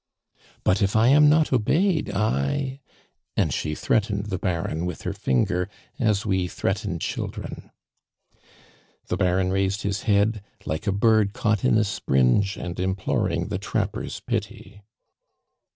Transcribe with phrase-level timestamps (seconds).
[0.63, 2.79] "But if I am not obeyed, I"
[3.37, 7.69] and she threatened the Baron with her finger as we threaten children.
[9.09, 13.59] The Baron raised his head like a bird caught in a springe and imploring the
[13.59, 14.81] trapper's pity.